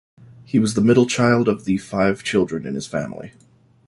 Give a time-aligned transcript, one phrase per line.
[0.43, 3.33] He was the middle child of the five children in his family.